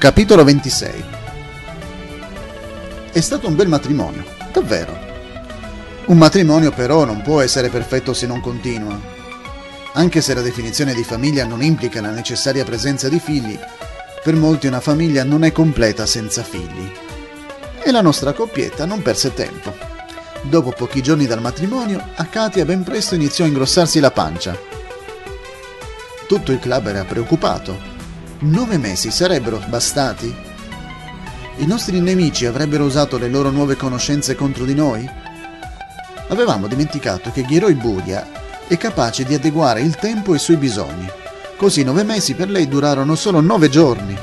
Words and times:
Capitolo 0.00 0.44
26 0.44 1.04
È 3.12 3.20
stato 3.20 3.46
un 3.46 3.54
bel 3.54 3.68
matrimonio, 3.68 4.24
davvero. 4.50 4.98
Un 6.06 6.16
matrimonio 6.16 6.70
però 6.70 7.04
non 7.04 7.20
può 7.20 7.42
essere 7.42 7.68
perfetto 7.68 8.14
se 8.14 8.26
non 8.26 8.40
continua. 8.40 8.98
Anche 9.92 10.22
se 10.22 10.32
la 10.32 10.40
definizione 10.40 10.94
di 10.94 11.04
famiglia 11.04 11.44
non 11.44 11.62
implica 11.62 12.00
la 12.00 12.12
necessaria 12.12 12.64
presenza 12.64 13.10
di 13.10 13.20
figli, 13.20 13.58
per 14.24 14.36
molti 14.36 14.68
una 14.68 14.80
famiglia 14.80 15.22
non 15.22 15.44
è 15.44 15.52
completa 15.52 16.06
senza 16.06 16.42
figli. 16.42 16.90
E 17.82 17.90
la 17.90 18.00
nostra 18.00 18.32
coppietta 18.32 18.86
non 18.86 19.02
perse 19.02 19.34
tempo. 19.34 19.76
Dopo 20.40 20.70
pochi 20.70 21.02
giorni 21.02 21.26
dal 21.26 21.42
matrimonio, 21.42 22.02
a 22.14 22.24
Katia 22.24 22.64
ben 22.64 22.84
presto 22.84 23.16
iniziò 23.16 23.44
a 23.44 23.48
ingrossarsi 23.48 24.00
la 24.00 24.10
pancia. 24.10 24.58
Tutto 26.26 26.52
il 26.52 26.58
club 26.58 26.86
era 26.86 27.04
preoccupato 27.04 27.89
Nove 28.42 28.78
mesi 28.78 29.10
sarebbero 29.10 29.62
bastati? 29.68 30.34
I 31.56 31.66
nostri 31.66 32.00
nemici 32.00 32.46
avrebbero 32.46 32.84
usato 32.84 33.18
le 33.18 33.28
loro 33.28 33.50
nuove 33.50 33.76
conoscenze 33.76 34.34
contro 34.34 34.64
di 34.64 34.74
noi? 34.74 35.06
Avevamo 36.28 36.66
dimenticato 36.66 37.30
che 37.32 37.42
Ghiroi 37.42 37.74
Buria 37.74 38.26
è 38.66 38.78
capace 38.78 39.24
di 39.24 39.34
adeguare 39.34 39.82
il 39.82 39.96
tempo 39.96 40.32
ai 40.32 40.38
suoi 40.38 40.56
bisogni. 40.56 41.06
Così 41.58 41.84
nove 41.84 42.02
mesi 42.02 42.32
per 42.32 42.48
lei 42.48 42.66
durarono 42.66 43.14
solo 43.14 43.40
nove 43.40 43.68
giorni. 43.68 44.16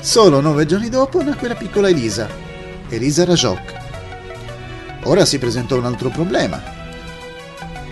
Solo 0.00 0.40
nove 0.40 0.66
giorni 0.66 0.88
dopo 0.88 1.22
nacque 1.22 1.46
la 1.46 1.54
piccola 1.54 1.88
Elisa, 1.88 2.28
Elisa 2.88 3.24
Rajok. 3.24 3.80
Ora 5.04 5.24
si 5.24 5.38
presentò 5.38 5.76
un 5.76 5.84
altro 5.84 6.08
problema. 6.08 6.60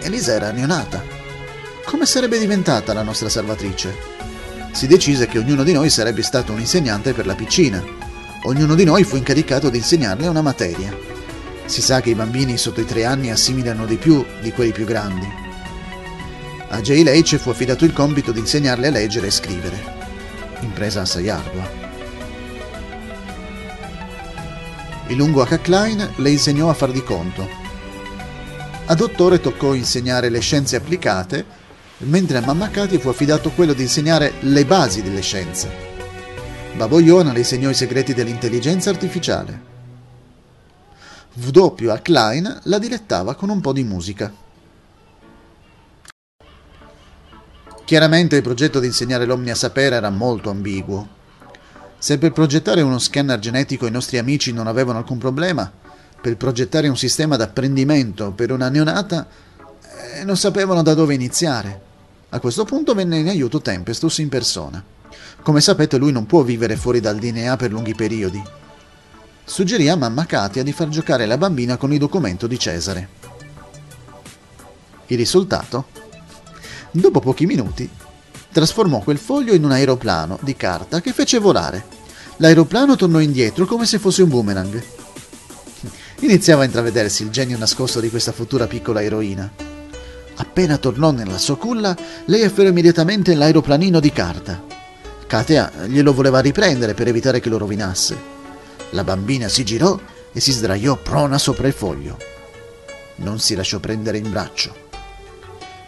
Elisa 0.00 0.32
era 0.32 0.50
neonata. 0.50 1.00
Come 1.84 2.06
sarebbe 2.06 2.40
diventata 2.40 2.92
la 2.92 3.02
nostra 3.02 3.28
salvatrice? 3.28 4.19
Si 4.72 4.86
decise 4.86 5.26
che 5.26 5.38
ognuno 5.38 5.62
di 5.62 5.72
noi 5.72 5.90
sarebbe 5.90 6.22
stato 6.22 6.52
un 6.52 6.60
insegnante 6.60 7.12
per 7.12 7.26
la 7.26 7.34
piccina. 7.34 7.82
Ognuno 8.44 8.74
di 8.74 8.84
noi 8.84 9.04
fu 9.04 9.16
incaricato 9.16 9.68
di 9.68 9.78
insegnarle 9.78 10.26
una 10.28 10.42
materia. 10.42 10.96
Si 11.66 11.82
sa 11.82 12.00
che 12.00 12.10
i 12.10 12.14
bambini 12.14 12.56
sotto 12.56 12.80
i 12.80 12.86
tre 12.86 13.04
anni 13.04 13.30
assimilano 13.30 13.84
di 13.84 13.96
più 13.96 14.24
di 14.40 14.52
quelli 14.52 14.72
più 14.72 14.84
grandi. 14.84 15.28
A 16.68 16.80
Jay 16.80 17.02
Leitch 17.02 17.36
fu 17.36 17.50
affidato 17.50 17.84
il 17.84 17.92
compito 17.92 18.32
di 18.32 18.38
insegnarle 18.38 18.86
a 18.86 18.90
leggere 18.90 19.26
e 19.26 19.30
scrivere. 19.30 19.82
Impresa 20.60 21.02
assai 21.02 21.28
ardua. 21.28 21.68
Il 25.08 25.16
lungo 25.16 25.42
H. 25.42 25.60
Klein 25.60 26.12
le 26.16 26.30
insegnò 26.30 26.70
a 26.70 26.74
far 26.74 26.92
di 26.92 27.02
conto. 27.02 27.48
A 28.86 28.94
dottore 28.94 29.40
toccò 29.40 29.74
insegnare 29.74 30.28
le 30.28 30.40
scienze 30.40 30.76
applicate 30.76 31.44
mentre 32.00 32.38
a 32.38 32.44
Mamma 32.44 32.70
Katia 32.70 32.98
fu 32.98 33.08
affidato 33.08 33.50
quello 33.50 33.72
di 33.72 33.82
insegnare 33.82 34.34
le 34.40 34.64
basi 34.64 35.02
delle 35.02 35.20
scienze. 35.20 35.88
Babo 36.74 36.98
Iona 37.00 37.32
le 37.32 37.40
insegnò 37.40 37.68
i 37.68 37.74
segreti 37.74 38.14
dell'intelligenza 38.14 38.90
artificiale. 38.90 39.68
W. 41.34 41.88
a 41.88 41.98
Klein 41.98 42.60
la 42.64 42.78
dilettava 42.78 43.34
con 43.34 43.50
un 43.50 43.60
po' 43.60 43.72
di 43.72 43.84
musica. 43.84 44.32
Chiaramente 47.84 48.36
il 48.36 48.42
progetto 48.42 48.78
di 48.78 48.86
insegnare 48.86 49.26
l'Omnia 49.26 49.54
Sapere 49.54 49.96
era 49.96 50.10
molto 50.10 50.48
ambiguo. 50.50 51.18
Se 51.98 52.18
per 52.18 52.32
progettare 52.32 52.80
uno 52.80 52.98
scanner 52.98 53.38
genetico 53.38 53.86
i 53.86 53.90
nostri 53.90 54.16
amici 54.16 54.52
non 54.52 54.66
avevano 54.66 54.98
alcun 54.98 55.18
problema, 55.18 55.70
per 56.20 56.36
progettare 56.36 56.88
un 56.88 56.96
sistema 56.96 57.36
d'apprendimento 57.36 58.30
per 58.30 58.52
una 58.52 58.68
neonata 58.68 59.26
eh, 60.14 60.24
non 60.24 60.36
sapevano 60.36 60.82
da 60.82 60.94
dove 60.94 61.14
iniziare. 61.14 61.88
A 62.32 62.38
questo 62.38 62.64
punto 62.64 62.94
venne 62.94 63.18
in 63.18 63.28
aiuto 63.28 63.60
Tempestus 63.60 64.18
in 64.18 64.28
persona. 64.28 64.82
Come 65.42 65.60
sapete 65.60 65.96
lui 65.96 66.12
non 66.12 66.26
può 66.26 66.42
vivere 66.42 66.76
fuori 66.76 67.00
dal 67.00 67.18
DNA 67.18 67.56
per 67.56 67.72
lunghi 67.72 67.94
periodi. 67.94 68.40
Suggerì 69.42 69.88
a 69.88 69.96
mamma 69.96 70.26
Katia 70.26 70.62
di 70.62 70.70
far 70.70 70.88
giocare 70.88 71.26
la 71.26 71.36
bambina 71.36 71.76
con 71.76 71.92
il 71.92 71.98
documento 71.98 72.46
di 72.46 72.56
Cesare. 72.56 73.08
Il 75.06 75.16
risultato? 75.16 75.86
Dopo 76.92 77.18
pochi 77.18 77.46
minuti 77.46 77.90
trasformò 78.52 79.00
quel 79.00 79.18
foglio 79.18 79.52
in 79.52 79.64
un 79.64 79.72
aeroplano 79.72 80.38
di 80.42 80.54
carta 80.54 81.00
che 81.00 81.12
fece 81.12 81.38
volare. 81.38 81.84
L'aeroplano 82.36 82.94
tornò 82.94 83.18
indietro 83.18 83.66
come 83.66 83.86
se 83.86 83.98
fosse 83.98 84.22
un 84.22 84.28
boomerang. 84.28 84.80
Iniziava 86.20 86.62
a 86.62 86.66
intravedersi 86.66 87.24
il 87.24 87.30
genio 87.30 87.58
nascosto 87.58 87.98
di 87.98 88.08
questa 88.08 88.30
futura 88.30 88.68
piccola 88.68 89.02
eroina. 89.02 89.69
Appena 90.40 90.78
tornò 90.78 91.10
nella 91.10 91.36
sua 91.36 91.58
culla, 91.58 91.94
lei 92.24 92.44
afferrò 92.44 92.70
immediatamente 92.70 93.34
l'aeroplanino 93.34 94.00
di 94.00 94.10
carta. 94.10 94.64
Katia 95.26 95.70
glielo 95.86 96.14
voleva 96.14 96.40
riprendere 96.40 96.94
per 96.94 97.08
evitare 97.08 97.40
che 97.40 97.50
lo 97.50 97.58
rovinasse. 97.58 98.18
La 98.90 99.04
bambina 99.04 99.48
si 99.48 99.64
girò 99.64 100.00
e 100.32 100.40
si 100.40 100.52
sdraiò 100.52 100.96
prona 100.96 101.36
sopra 101.36 101.66
il 101.66 101.74
foglio. 101.74 102.16
Non 103.16 103.38
si 103.38 103.54
lasciò 103.54 103.80
prendere 103.80 104.16
in 104.16 104.30
braccio. 104.30 104.74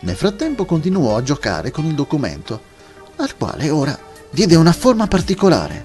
Nel 0.00 0.16
frattempo 0.16 0.66
continuò 0.66 1.16
a 1.16 1.22
giocare 1.22 1.70
con 1.70 1.86
il 1.86 1.94
documento, 1.94 2.60
al 3.16 3.34
quale 3.38 3.70
ora 3.70 3.98
diede 4.28 4.54
una 4.54 4.72
forma 4.72 5.06
particolare. 5.06 5.82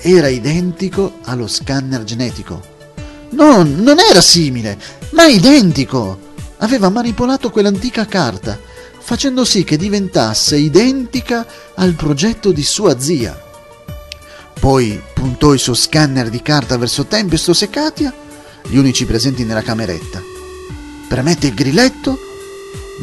Era 0.00 0.26
identico 0.26 1.18
allo 1.22 1.46
scanner 1.46 2.02
genetico. 2.02 2.60
No, 3.30 3.62
non 3.62 4.00
era 4.00 4.20
simile, 4.20 4.76
ma 5.10 5.26
identico! 5.26 6.23
Aveva 6.58 6.88
manipolato 6.88 7.50
quell'antica 7.50 8.06
carta, 8.06 8.58
facendo 9.00 9.44
sì 9.44 9.64
che 9.64 9.76
diventasse 9.76 10.56
identica 10.56 11.46
al 11.74 11.94
progetto 11.94 12.52
di 12.52 12.62
sua 12.62 12.98
zia. 12.98 13.40
Poi 14.58 15.00
puntò 15.12 15.52
il 15.52 15.58
suo 15.58 15.74
scanner 15.74 16.30
di 16.30 16.40
carta 16.40 16.78
verso 16.78 17.04
Tempestos 17.04 17.62
e 17.62 17.70
Katia, 17.70 18.14
gli 18.66 18.76
unici 18.76 19.04
presenti 19.04 19.44
nella 19.44 19.62
cameretta. 19.62 20.22
Premette 21.08 21.48
il 21.48 21.54
grilletto, 21.54 22.18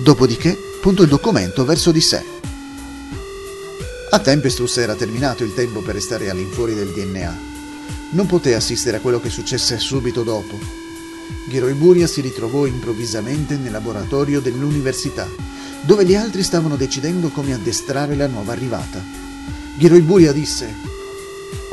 dopodiché 0.04 0.58
puntò 0.82 1.04
il 1.04 1.10
documento 1.10 1.64
verso 1.66 1.92
di 1.92 2.02
sé. 2.02 2.24
A 4.10 4.20
Tempestus 4.20 4.78
era 4.78 4.96
terminato 4.96 5.44
il 5.44 5.54
tempo 5.54 5.82
per 5.82 5.94
restare 5.94 6.30
all'infuori 6.30 6.74
del 6.74 6.92
DNA. 6.92 7.50
Non 8.12 8.26
poté 8.26 8.56
assistere 8.56 8.98
a 8.98 9.00
quello 9.00 9.22
che 9.22 9.30
successe 9.30 9.78
subito 9.78 10.24
dopo, 10.24 10.81
Ghiroiburia 11.52 12.08
si 12.08 12.22
ritrovò 12.22 12.66
improvvisamente 12.66 13.58
nel 13.58 13.74
laboratorio 13.74 14.40
dell'università, 14.40 15.28
dove 15.82 16.06
gli 16.06 16.16
altri 16.16 16.44
stavano 16.44 16.78
decidendo 16.78 17.28
come 17.28 17.54
addestrare 17.54 18.16
la 18.16 18.28
nuova 18.28 18.54
arrivata. 18.54 19.04
Ghiroiburia 19.76 20.32
disse: 20.32 20.74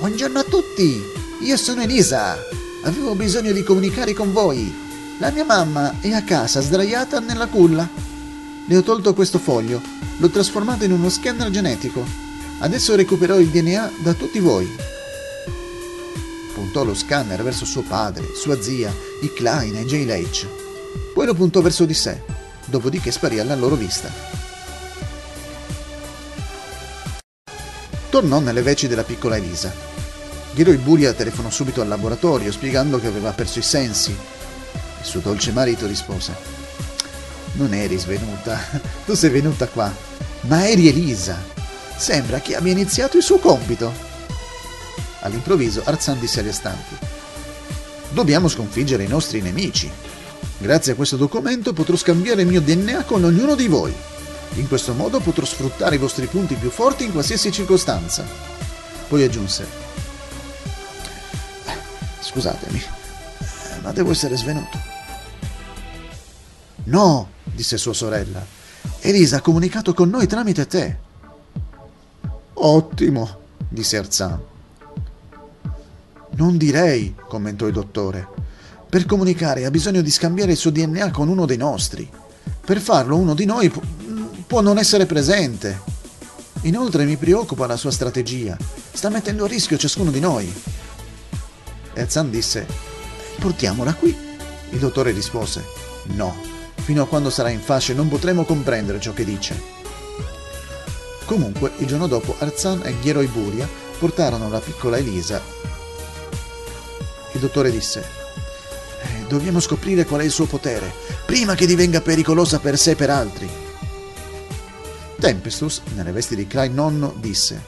Buongiorno 0.00 0.40
a 0.40 0.42
tutti, 0.42 1.00
io 1.42 1.56
sono 1.56 1.82
Elisa. 1.82 2.36
Avevo 2.82 3.14
bisogno 3.14 3.52
di 3.52 3.62
comunicare 3.62 4.14
con 4.14 4.32
voi. 4.32 4.74
La 5.18 5.30
mia 5.30 5.44
mamma 5.44 5.94
è 6.00 6.10
a 6.10 6.24
casa 6.24 6.60
sdraiata 6.60 7.20
nella 7.20 7.46
culla. 7.46 7.88
Le 8.66 8.76
ho 8.76 8.82
tolto 8.82 9.14
questo 9.14 9.38
foglio, 9.38 9.80
l'ho 10.16 10.28
trasformato 10.28 10.82
in 10.82 10.90
uno 10.90 11.08
scanner 11.08 11.50
genetico. 11.50 12.04
Adesso 12.58 12.96
recuperò 12.96 13.38
il 13.38 13.46
DNA 13.46 13.92
da 14.02 14.12
tutti 14.12 14.40
voi 14.40 14.96
puntò 16.78 16.84
lo 16.84 16.94
scanner 16.94 17.42
verso 17.42 17.64
suo 17.64 17.82
padre, 17.82 18.34
sua 18.34 18.60
zia, 18.60 18.94
i 19.22 19.32
Klein 19.32 19.76
e 19.76 19.84
Jay 19.84 20.04
Leitch. 20.04 20.46
Poi 21.12 21.26
lo 21.26 21.34
puntò 21.34 21.60
verso 21.60 21.84
di 21.84 21.94
sé, 21.94 22.22
dopodiché 22.66 23.10
sparì 23.10 23.40
alla 23.40 23.56
loro 23.56 23.74
vista. 23.74 24.08
Tornò 28.10 28.38
nelle 28.38 28.62
veci 28.62 28.86
della 28.86 29.02
piccola 29.02 29.36
Elisa. 29.36 29.72
Ghiro 30.54 30.72
Buria 30.78 31.12
telefonò 31.12 31.50
subito 31.50 31.80
al 31.80 31.88
laboratorio 31.88 32.52
spiegando 32.52 33.00
che 33.00 33.08
aveva 33.08 33.32
perso 33.32 33.58
i 33.58 33.62
sensi. 33.62 34.10
Il 34.10 35.04
suo 35.04 35.20
dolce 35.20 35.50
marito 35.50 35.86
rispose: 35.86 36.32
Non 37.52 37.74
eri 37.74 37.98
svenuta, 37.98 38.56
tu 39.04 39.14
sei 39.14 39.30
venuta 39.30 39.66
qua, 39.66 39.92
ma 40.42 40.68
eri 40.68 40.88
Elisa. 40.88 41.36
Sembra 41.96 42.38
che 42.38 42.54
abbia 42.54 42.72
iniziato 42.72 43.16
il 43.16 43.24
suo 43.24 43.38
compito. 43.38 44.07
All'improvviso 45.20 45.82
Arzan 45.84 46.18
disse 46.18 46.40
agli 46.40 46.48
astanti 46.48 46.96
Dobbiamo 48.10 48.48
sconfiggere 48.48 49.04
i 49.04 49.08
nostri 49.08 49.40
nemici. 49.40 49.90
Grazie 50.58 50.92
a 50.92 50.94
questo 50.94 51.16
documento 51.16 51.72
potrò 51.72 51.96
scambiare 51.96 52.42
il 52.42 52.48
mio 52.48 52.60
DNA 52.60 53.04
con 53.04 53.22
ognuno 53.24 53.54
di 53.54 53.68
voi. 53.68 53.94
In 54.54 54.66
questo 54.66 54.94
modo 54.94 55.20
potrò 55.20 55.44
sfruttare 55.44 55.96
i 55.96 55.98
vostri 55.98 56.26
punti 56.26 56.54
più 56.54 56.70
forti 56.70 57.04
in 57.04 57.12
qualsiasi 57.12 57.52
circostanza. 57.52 58.24
Poi 59.08 59.22
aggiunse 59.22 59.86
Scusatemi, 62.20 62.82
ma 63.82 63.92
devo 63.92 64.10
essere 64.10 64.36
svenuto. 64.36 64.78
No, 66.84 67.28
disse 67.44 67.78
sua 67.78 67.94
sorella. 67.94 68.44
Elisa 69.00 69.36
ha 69.36 69.40
comunicato 69.40 69.94
con 69.94 70.10
noi 70.10 70.26
tramite 70.26 70.66
te. 70.66 70.98
Ottimo, 72.54 73.38
disse 73.68 73.96
Arzan. 73.96 74.40
Non 76.38 76.56
direi, 76.56 77.16
commentò 77.26 77.66
il 77.66 77.72
dottore. 77.72 78.28
Per 78.88 79.06
comunicare 79.06 79.64
ha 79.64 79.72
bisogno 79.72 80.02
di 80.02 80.10
scambiare 80.10 80.52
il 80.52 80.56
suo 80.56 80.70
DNA 80.70 81.10
con 81.10 81.26
uno 81.26 81.46
dei 81.46 81.56
nostri. 81.56 82.08
Per 82.64 82.80
farlo 82.80 83.16
uno 83.16 83.34
di 83.34 83.44
noi 83.44 83.68
pu- 83.70 83.82
può 84.46 84.60
non 84.60 84.78
essere 84.78 85.04
presente. 85.04 85.80
Inoltre 86.62 87.04
mi 87.06 87.16
preoccupa 87.16 87.66
la 87.66 87.76
sua 87.76 87.90
strategia. 87.90 88.56
Sta 88.92 89.08
mettendo 89.08 89.46
a 89.46 89.48
rischio 89.48 89.76
ciascuno 89.76 90.12
di 90.12 90.20
noi. 90.20 90.52
Erzan 91.94 92.30
disse, 92.30 92.64
portiamola 93.40 93.94
qui. 93.94 94.16
Il 94.70 94.78
dottore 94.78 95.10
rispose, 95.10 95.64
no, 96.14 96.36
fino 96.76 97.02
a 97.02 97.08
quando 97.08 97.30
sarà 97.30 97.48
in 97.48 97.60
fasce 97.60 97.94
non 97.94 98.06
potremo 98.06 98.44
comprendere 98.44 99.00
ciò 99.00 99.12
che 99.12 99.24
dice. 99.24 99.60
Comunque, 101.24 101.72
il 101.78 101.86
giorno 101.88 102.06
dopo 102.06 102.36
Arzan 102.38 102.82
e 102.84 102.94
Ghiero 103.00 103.22
Iburia 103.22 103.68
portarono 103.98 104.48
la 104.48 104.60
piccola 104.60 104.98
Elisa. 104.98 105.58
Il 107.32 107.40
dottore 107.40 107.70
disse, 107.70 108.00
eh, 108.00 109.26
dobbiamo 109.28 109.60
scoprire 109.60 110.04
qual 110.04 110.20
è 110.20 110.24
il 110.24 110.30
suo 110.30 110.46
potere, 110.46 110.92
prima 111.26 111.54
che 111.54 111.66
divenga 111.66 112.00
pericolosa 112.00 112.58
per 112.58 112.78
sé 112.78 112.92
e 112.92 112.96
per 112.96 113.10
altri. 113.10 113.48
Tempestus, 115.20 115.82
nelle 115.94 116.12
vesti 116.12 116.36
di 116.36 116.46
Klein 116.46 116.74
nonno, 116.74 117.14
disse 117.18 117.60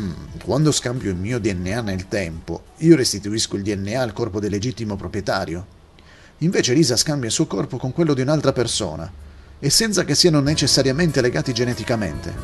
mm, 0.00 0.12
Quando 0.44 0.72
scambio 0.72 1.10
il 1.10 1.16
mio 1.16 1.38
DNA 1.38 1.80
nel 1.80 2.08
tempo, 2.08 2.64
io 2.78 2.96
restituisco 2.96 3.56
il 3.56 3.62
DNA 3.62 4.00
al 4.00 4.12
corpo 4.12 4.40
del 4.40 4.50
legittimo 4.50 4.96
proprietario. 4.96 5.76
Invece 6.38 6.74
Lisa 6.74 6.96
scambia 6.96 7.28
il 7.28 7.34
suo 7.34 7.46
corpo 7.46 7.76
con 7.76 7.92
quello 7.92 8.14
di 8.14 8.20
un'altra 8.20 8.52
persona, 8.52 9.10
e 9.60 9.70
senza 9.70 10.04
che 10.04 10.14
siano 10.14 10.40
necessariamente 10.40 11.20
legati 11.20 11.52
geneticamente. 11.52 12.34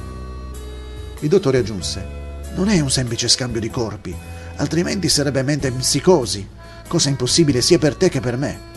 Il 1.21 1.29
dottore 1.29 1.59
aggiunse 1.59 2.23
Non 2.55 2.69
è 2.69 2.81
un 2.81 2.91
semplice 2.91 3.29
scambio 3.29 3.61
di 3.61 3.71
corpi, 3.71 4.15
altrimenti 4.57 5.09
sarebbe 5.09 5.43
mente 5.43 5.69
in 5.69 5.77
psicosi, 5.77 6.47
cosa 6.89 7.09
impossibile 7.09 7.61
sia 7.61 7.79
per 7.79 7.95
te 7.97 8.09
che 8.09 8.21
per 8.21 8.37
me. 8.37 8.73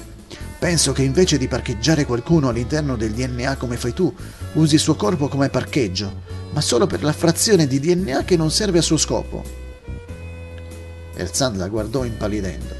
Penso 0.59 0.91
che 0.91 1.03
invece 1.03 1.37
di 1.37 1.47
parcheggiare 1.47 2.05
qualcuno 2.05 2.49
all'interno 2.49 2.95
del 2.95 3.11
DNA 3.11 3.57
come 3.57 3.77
fai 3.77 3.93
tu, 3.93 4.13
usi 4.53 4.75
il 4.75 4.81
suo 4.81 4.95
corpo 4.95 5.27
come 5.27 5.49
parcheggio, 5.49 6.23
ma 6.51 6.61
solo 6.61 6.87
per 6.87 7.03
la 7.03 7.13
frazione 7.13 7.67
di 7.67 7.79
DNA 7.79 8.23
che 8.23 8.37
non 8.37 8.49
serve 8.49 8.79
al 8.79 8.83
suo 8.83 8.97
scopo. 8.97 9.43
Erzan 11.15 11.57
la 11.57 11.67
guardò 11.67 12.03
impallidendo. 12.03 12.75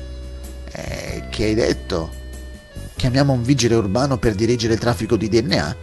Eh, 0.72 1.24
che 1.30 1.44
hai 1.44 1.54
detto? 1.54 2.12
Chiamiamo 2.96 3.34
un 3.34 3.44
vigile 3.44 3.76
urbano 3.76 4.18
per 4.18 4.34
dirigere 4.34 4.74
il 4.74 4.80
traffico 4.80 5.16
di 5.16 5.30
DNA? 5.30 5.76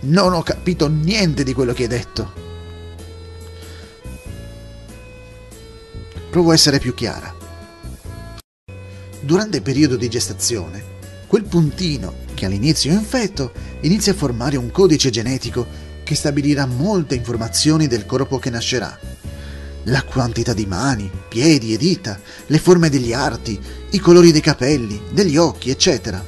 Non 0.00 0.34
ho 0.34 0.42
capito 0.42 0.86
niente 0.88 1.44
di 1.44 1.54
quello 1.54 1.72
che 1.72 1.84
hai 1.84 1.88
detto. 1.88 2.47
Provo 6.30 6.50
a 6.50 6.54
essere 6.54 6.78
più 6.78 6.94
chiara. 6.94 7.34
Durante 9.20 9.56
il 9.56 9.62
periodo 9.62 9.96
di 9.96 10.08
gestazione, 10.08 10.96
Quel 11.28 11.44
puntino, 11.44 12.24
che 12.32 12.46
all'inizio 12.46 12.90
è 12.90 12.94
un 12.94 13.04
feto, 13.04 13.52
inizia 13.82 14.12
a 14.12 14.16
formare 14.16 14.56
un 14.56 14.70
codice 14.70 15.10
genetico 15.10 15.66
che 16.02 16.14
stabilirà 16.14 16.64
molte 16.64 17.14
informazioni 17.14 17.86
del 17.86 18.06
corpo 18.06 18.38
che 18.38 18.48
nascerà. 18.48 18.98
La 19.84 20.02
quantità 20.04 20.54
di 20.54 20.64
mani, 20.64 21.10
piedi 21.28 21.74
e 21.74 21.76
dita, 21.76 22.18
le 22.46 22.58
forme 22.58 22.88
degli 22.88 23.12
arti, 23.12 23.60
i 23.90 23.98
colori 23.98 24.32
dei 24.32 24.40
capelli, 24.40 25.02
degli 25.10 25.36
occhi, 25.36 25.68
eccetera. 25.68 26.24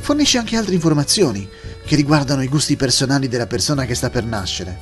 Fornisce 0.00 0.38
anche 0.38 0.56
altre 0.56 0.74
informazioni 0.74 1.48
che 1.86 1.94
riguardano 1.94 2.42
i 2.42 2.48
gusti 2.48 2.74
personali 2.74 3.28
della 3.28 3.46
persona 3.46 3.84
che 3.84 3.94
sta 3.94 4.10
per 4.10 4.24
nascere. 4.24 4.76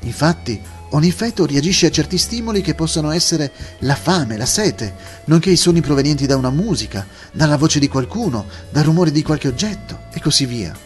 Infatti, 0.00 0.58
Ogni 0.92 1.12
feto 1.12 1.46
reagisce 1.46 1.86
a 1.86 1.90
certi 1.90 2.18
stimoli 2.18 2.62
che 2.62 2.74
possono 2.74 3.12
essere 3.12 3.52
la 3.80 3.94
fame, 3.94 4.36
la 4.36 4.46
sete, 4.46 4.94
nonché 5.26 5.50
i 5.50 5.56
suoni 5.56 5.80
provenienti 5.80 6.26
da 6.26 6.36
una 6.36 6.50
musica, 6.50 7.06
dalla 7.32 7.56
voce 7.56 7.78
di 7.78 7.86
qualcuno, 7.86 8.46
dal 8.70 8.82
rumore 8.82 9.12
di 9.12 9.22
qualche 9.22 9.46
oggetto 9.46 10.06
e 10.12 10.20
così 10.20 10.46
via. 10.46 10.76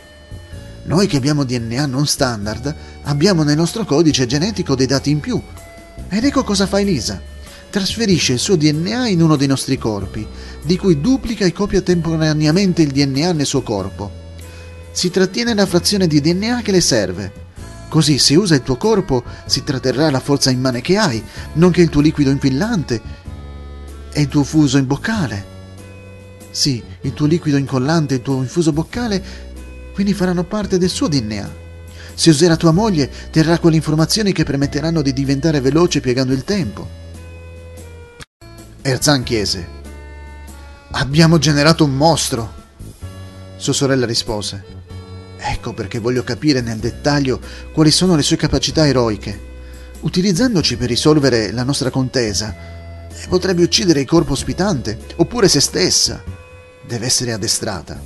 Noi 0.84 1.06
che 1.06 1.16
abbiamo 1.16 1.44
DNA 1.44 1.86
non 1.86 2.06
standard 2.06 2.74
abbiamo 3.04 3.44
nel 3.44 3.56
nostro 3.56 3.86
codice 3.86 4.26
genetico 4.26 4.74
dei 4.74 4.86
dati 4.86 5.08
in 5.08 5.20
più. 5.20 5.40
Ed 6.10 6.24
ecco 6.24 6.44
cosa 6.44 6.66
fa 6.66 6.80
Elisa. 6.80 7.18
Trasferisce 7.70 8.34
il 8.34 8.38
suo 8.38 8.56
DNA 8.56 9.08
in 9.08 9.22
uno 9.22 9.36
dei 9.36 9.46
nostri 9.46 9.78
corpi, 9.78 10.26
di 10.62 10.76
cui 10.76 11.00
duplica 11.00 11.46
e 11.46 11.52
copia 11.52 11.80
temporaneamente 11.80 12.82
il 12.82 12.90
DNA 12.90 13.32
nel 13.32 13.46
suo 13.46 13.62
corpo. 13.62 14.10
Si 14.92 15.08
trattiene 15.08 15.54
la 15.54 15.64
frazione 15.64 16.06
di 16.06 16.20
DNA 16.20 16.60
che 16.60 16.72
le 16.72 16.82
serve 16.82 17.43
Così 17.94 18.18
se 18.18 18.34
usa 18.34 18.56
il 18.56 18.64
tuo 18.64 18.76
corpo 18.76 19.22
si 19.46 19.62
tratterrà 19.62 20.10
la 20.10 20.18
forza 20.18 20.50
immane 20.50 20.80
che 20.80 20.96
hai, 20.96 21.22
nonché 21.52 21.80
il 21.80 21.90
tuo 21.90 22.00
liquido 22.00 22.28
infillante 22.28 23.00
e 24.12 24.20
il 24.20 24.26
tuo 24.26 24.42
fuso 24.42 24.78
in 24.78 24.86
boccale. 24.88 25.44
Sì, 26.50 26.82
il 27.02 27.12
tuo 27.12 27.26
liquido 27.26 27.56
incollante 27.56 28.14
e 28.14 28.16
il 28.16 28.22
tuo 28.24 28.42
infuso 28.42 28.72
boccale 28.72 29.22
quindi 29.92 30.12
faranno 30.12 30.42
parte 30.42 30.76
del 30.76 30.88
suo 30.88 31.06
DNA. 31.06 31.48
Se 32.14 32.30
userà 32.30 32.56
tua 32.56 32.72
moglie, 32.72 33.08
terrà 33.30 33.60
quelle 33.60 33.76
informazioni 33.76 34.32
che 34.32 34.42
permetteranno 34.42 35.00
di 35.00 35.12
diventare 35.12 35.60
veloce 35.60 36.00
piegando 36.00 36.32
il 36.32 36.42
tempo. 36.42 36.88
Erzan 38.82 39.22
chiese: 39.22 39.68
Abbiamo 40.90 41.38
generato 41.38 41.84
un 41.84 41.94
mostro. 41.94 42.54
Sua 43.54 43.72
sorella 43.72 44.04
rispose: 44.04 44.73
Ecco 45.46 45.74
perché 45.74 45.98
voglio 45.98 46.24
capire 46.24 46.62
nel 46.62 46.78
dettaglio 46.78 47.38
quali 47.70 47.90
sono 47.90 48.16
le 48.16 48.22
sue 48.22 48.38
capacità 48.38 48.86
eroiche. 48.86 49.52
Utilizzandoci 50.00 50.78
per 50.78 50.88
risolvere 50.88 51.52
la 51.52 51.64
nostra 51.64 51.90
contesa, 51.90 52.54
potrebbe 53.28 53.62
uccidere 53.62 54.00
il 54.00 54.06
corpo 54.06 54.32
ospitante, 54.32 54.98
oppure 55.16 55.48
se 55.48 55.60
stessa. 55.60 56.22
Deve 56.86 57.04
essere 57.04 57.32
addestrata. 57.32 58.00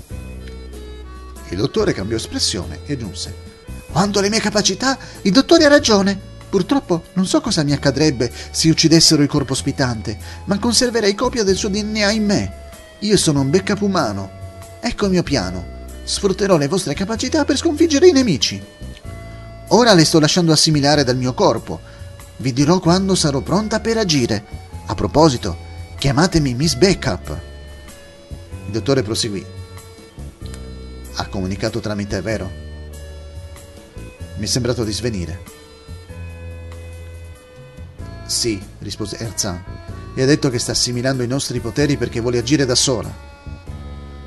Il 1.51 1.57
dottore 1.57 1.93
cambiò 1.93 2.17
espressione 2.17 2.81
e 2.85 2.95
aggiunse: 2.95 3.33
Quanto 3.93 4.19
alle 4.19 4.31
mie 4.31 4.41
capacità, 4.41 4.99
il 5.23 5.33
dottore 5.33 5.65
ha 5.65 5.69
ragione. 5.69 6.19
Purtroppo 6.49 7.05
non 7.13 7.27
so 7.27 7.41
cosa 7.41 7.63
mi 7.63 7.73
accadrebbe 7.73 8.33
se 8.51 8.69
uccidessero 8.69 9.23
il 9.23 9.29
corpo 9.29 9.53
ospitante, 9.53 10.19
ma 10.47 10.59
conserverei 10.59 11.15
copia 11.15 11.45
del 11.45 11.57
suo 11.57 11.69
DNA 11.69 12.11
in 12.11 12.25
me. 12.25 12.53
Io 13.01 13.17
sono 13.17 13.43
un 13.43 13.51
backup 13.51 13.81
umano. 13.81 14.31
Ecco 14.81 15.05
il 15.05 15.13
mio 15.13 15.23
piano 15.23 15.77
sfrutterò 16.09 16.57
le 16.57 16.69
vostre 16.69 16.95
capacità 16.95 17.45
per 17.45 17.59
sconfiggere 17.59 18.09
i 18.09 18.13
nemici. 18.13 18.61
Ora 19.69 19.93
le 19.93 20.07
sto 20.07 20.19
lasciando 20.19 20.53
assimilare 20.53 21.05
dal 21.05 21.19
mio 21.19 21.35
corpo. 21.35 21.79
Vi 22.39 22.55
dirò 22.55 22.79
quando 22.79 23.15
sarò 23.15 23.43
pronta 23.43 23.81
per 23.81 23.99
agire. 23.99 24.43
A 24.87 24.95
proposito, 24.95 25.55
chiamatemi 25.99 26.55
Miss 26.55 26.77
Backup. 26.77 27.41
Il 28.67 28.73
dottore 28.73 29.03
proseguì. 29.03 29.45
Ha 31.17 31.27
comunicato 31.27 31.79
tramite 31.81 32.23
vero? 32.23 32.51
Mi 34.37 34.45
è 34.45 34.49
sembrato 34.49 34.85
di 34.85 34.93
svenire. 34.93 35.43
Sì, 38.25 38.63
rispose 38.79 39.19
Erzan, 39.19 39.63
e 40.15 40.23
ha 40.23 40.27
detto 40.27 40.49
che 40.49 40.59
sta 40.59 40.73
assimilando 40.73 41.23
i 41.23 41.27
nostri 41.27 41.61
poteri 41.61 41.99
perché 41.99 42.21
vuole 42.21 42.39
agire 42.39 42.65
da 42.65 42.75
sola. 42.75 43.15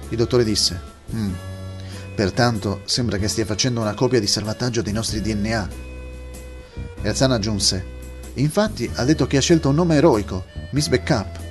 Il 0.10 0.18
dottore 0.18 0.44
disse: 0.44 0.80
mm, 1.16 1.34
Pertanto 2.22 2.82
sembra 2.86 3.18
che 3.18 3.28
stia 3.28 3.48
facendo 3.48 3.82
una 3.82 3.96
copia 3.96 4.20
di 4.20 4.28
salvataggio 4.28 4.84
dei 4.84 4.94
nostri 4.94 5.22
DNA. 5.22 5.68
Erzan 7.02 7.32
aggiunse: 7.32 7.84
Infatti 8.36 8.88
ha 8.94 9.04
detto 9.06 9.26
che 9.26 9.38
ha 9.38 9.42
scelto 9.42 9.70
un 9.70 9.76
nome 9.76 9.96
eroico, 9.96 10.46
Miss 10.70 10.88
Backup. 10.88 11.51